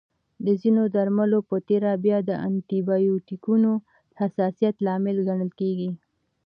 [0.45, 3.71] د ځینو درملنو په تېره بیا د انټي بایوټیکونو
[4.19, 5.89] حساسیت لامل ګڼل کېږي.